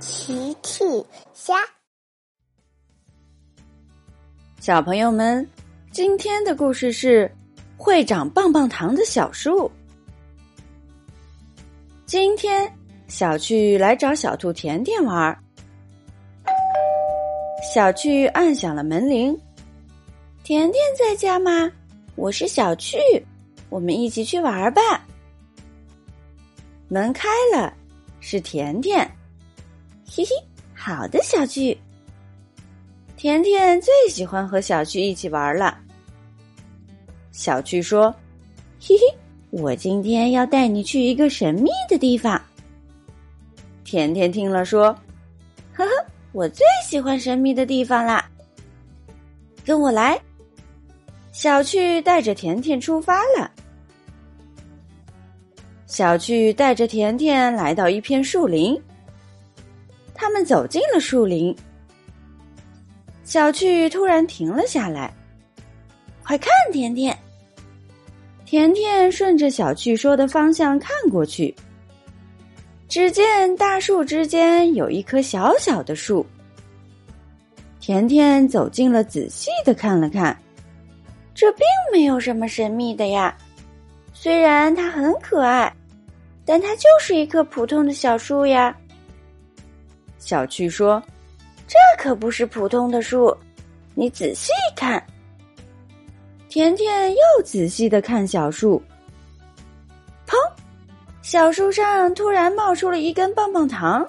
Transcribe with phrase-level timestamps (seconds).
[0.00, 0.84] 奇趣
[1.34, 1.54] 虾，
[4.60, 5.44] 小朋友们，
[5.90, 7.28] 今天的故事是
[7.76, 9.68] 会长棒棒糖的小树。
[12.06, 12.72] 今天，
[13.08, 15.36] 小趣来找小兔甜甜玩。
[17.74, 19.36] 小趣按响了门铃，
[20.44, 21.68] 甜甜在家吗？
[22.14, 22.98] 我是小趣，
[23.68, 24.80] 我们一起去玩吧。
[26.86, 27.74] 门开了，
[28.20, 29.10] 是甜甜。
[30.10, 30.30] 嘿嘿，
[30.74, 31.76] 好的，小趣。
[33.16, 35.78] 甜甜最喜欢和小趣一起玩了。
[37.30, 38.14] 小趣说
[38.80, 39.18] ：“嘿嘿，
[39.50, 42.40] 我今天要带你去一个神秘的地方。”
[43.84, 44.96] 甜甜听了说
[45.74, 45.90] ：“呵呵，
[46.32, 48.28] 我最喜欢神秘的地方啦，
[49.64, 50.20] 跟我来。”
[51.32, 53.50] 小趣带着甜甜出发了。
[55.86, 58.80] 小趣带着甜甜来到一片树林。
[60.20, 61.56] 他们走进了树林，
[63.22, 65.14] 小趣突然停了下来。
[66.24, 67.16] 快看，甜甜！
[68.44, 71.54] 甜甜顺着小趣说的方向看过去，
[72.88, 76.26] 只见大树之间有一棵小小的树。
[77.78, 80.36] 甜甜走近了，仔细的看了看，
[81.32, 83.38] 这并没有什么神秘的呀。
[84.12, 85.72] 虽然它很可爱，
[86.44, 88.76] 但它就是一棵普通的小树呀。
[90.18, 91.02] 小趣说
[91.66, 93.34] ：“这可不是普通的树，
[93.94, 95.02] 你仔细看。”
[96.48, 98.82] 甜甜又仔细的看小树。
[100.26, 100.34] 砰！
[101.22, 104.06] 小树上突然冒出了一根棒棒糖。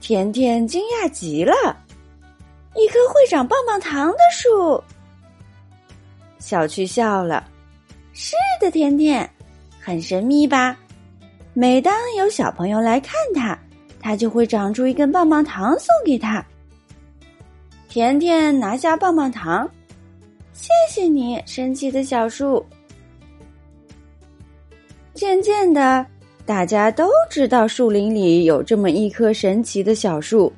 [0.00, 1.54] 甜甜惊讶极了，
[2.74, 4.82] 一棵会长棒棒糖的树。
[6.38, 7.46] 小趣笑了
[8.12, 9.30] ：“是的，甜甜，
[9.78, 10.76] 很神秘吧？
[11.52, 13.56] 每当有小朋友来看它。”
[14.00, 16.44] 它就会长出一根棒棒糖送给他。
[17.88, 19.68] 甜甜拿下棒棒糖，
[20.52, 22.64] 谢谢你，神奇的小树。
[25.12, 26.06] 渐渐的，
[26.46, 30.52] 大家都知道树林里有这么一棵神奇的小树。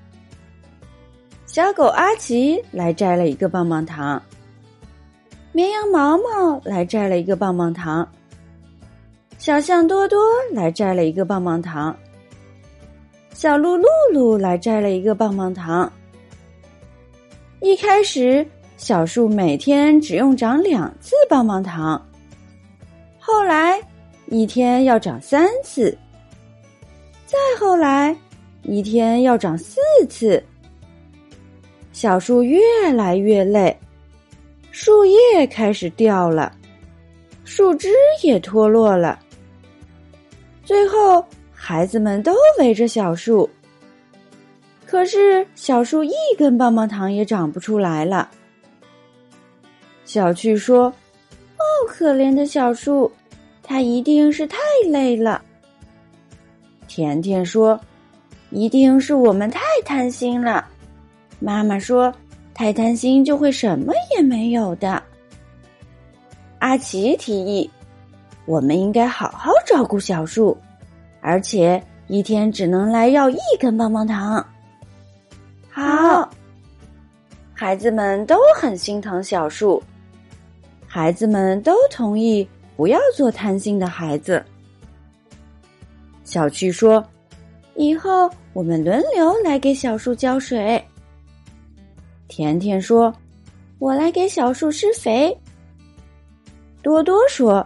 [1.47, 4.22] 小狗阿奇来摘了一个棒棒糖，
[5.53, 8.06] 绵羊毛毛来摘了一个棒棒糖，
[9.38, 10.19] 小象多多
[10.53, 11.94] 来摘了一个棒棒糖。
[13.34, 15.91] 小鹿露露来摘了一个棒棒糖。
[17.60, 22.00] 一开始，小树每天只用长两次棒棒糖，
[23.19, 23.81] 后来
[24.26, 25.97] 一天要长三次，
[27.26, 28.16] 再后来
[28.62, 30.43] 一天要长四次。
[31.93, 32.60] 小树越
[32.93, 33.76] 来越累，
[34.70, 36.53] 树叶开始掉了，
[37.44, 37.88] 树枝
[38.22, 39.19] 也脱落了，
[40.64, 41.25] 最后。
[41.72, 43.49] 孩子们都围着小树，
[44.84, 48.28] 可是小树一根棒棒糖也长不出来了。
[50.05, 50.93] 小趣说
[51.56, 53.11] ：“哦，可怜的小树，
[53.62, 55.41] 它一定是太累了。”
[56.88, 57.81] 甜甜说
[58.53, 60.69] ：“一定是我们太贪心了。”
[61.41, 62.12] 妈妈说
[62.53, 65.03] ：“太贪心就会什么也没有的。”
[66.61, 67.71] 阿奇提议
[68.44, 70.55] ：“我们应该好好照顾小树。”
[71.22, 74.44] 而且一天只能来要一根棒棒糖。
[75.71, 76.28] 好，
[77.55, 79.82] 孩子们都很心疼小树，
[80.87, 82.47] 孩子们都同意
[82.77, 84.44] 不要做贪心的孩子。
[86.25, 87.03] 小趣说
[87.77, 90.84] ：“以后我们轮流来给小树浇水。”
[92.27, 93.15] 甜甜说
[93.78, 95.34] ：“我来给小树施肥。”
[96.82, 97.65] 多多说：“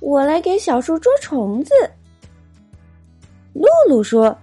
[0.00, 1.72] 我来给小树捉虫子。”
[3.52, 4.36] 露露说：“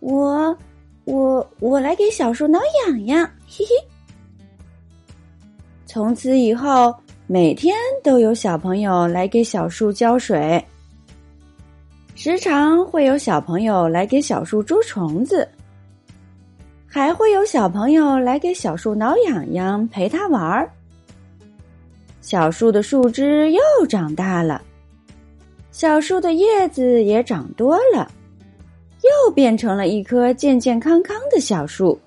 [0.00, 0.56] 我，
[1.04, 3.70] 我，我来给小树挠痒痒，嘿嘿。”
[5.86, 6.94] 从此以后，
[7.26, 10.62] 每天都有小朋友来给小树浇水，
[12.14, 15.48] 时常会有小朋友来给小树捉虫子，
[16.86, 20.70] 还会有小朋友来给小树挠痒痒，陪它玩儿。
[22.20, 24.60] 小树的树枝又长大了，
[25.70, 28.10] 小树的叶子也长多了。
[29.24, 31.98] 又变成了一棵健健康康的小树。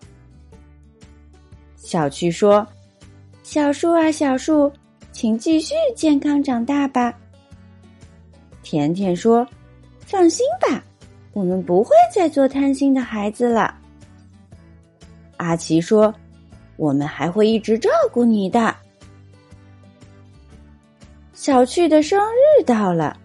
[1.76, 2.66] 小趣说
[3.42, 4.72] ：“小树啊，小树，
[5.12, 7.12] 请继续健康长大吧。”
[8.62, 9.48] 甜甜说
[10.06, 10.84] ：“放心吧，
[11.34, 13.74] 我们不会再做贪心的孩子了。”
[15.38, 16.14] 阿奇说
[16.78, 18.76] ：“我们还会一直照顾你的。”
[21.34, 23.18] 小趣的生日到了，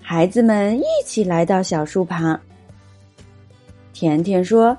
[0.00, 2.38] 孩子们一起来到小树旁。
[3.94, 4.76] 甜甜说：“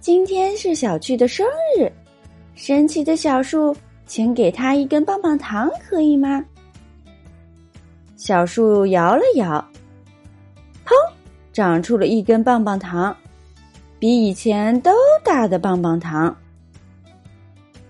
[0.00, 1.46] 今天是小趣的生
[1.78, 1.90] 日，
[2.56, 3.74] 神奇的小树，
[4.06, 6.44] 请给他一根棒棒糖，可以吗？”
[8.18, 9.64] 小树摇了摇，
[10.84, 10.92] 砰，
[11.52, 13.16] 长出了一根棒棒糖，
[14.00, 14.90] 比以前都
[15.24, 16.36] 大的棒棒糖。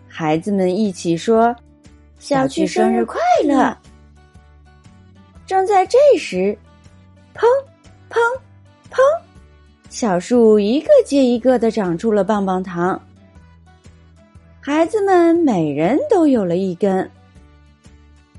[0.06, 1.56] 孩子们一起说
[2.20, 3.74] ：“小趣生日快乐！”
[5.46, 6.56] 正在这时，
[7.34, 7.46] 砰
[10.00, 12.98] 小树一个接一个的长出了棒棒糖。
[14.58, 17.06] 孩子们每人都有了一根。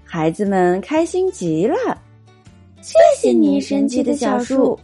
[0.03, 1.75] 孩子们开心极了，
[2.81, 4.79] 谢谢你，神奇的小树。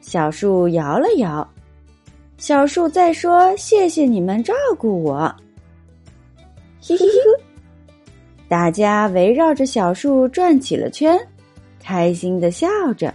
[0.00, 1.48] 小树摇了摇。
[2.36, 5.32] 小树在说：“谢谢你们照顾我。”
[6.82, 7.44] 嘿嘿嘿，
[8.48, 11.16] 大家围绕着小树转起了圈，
[11.80, 13.14] 开心的笑着。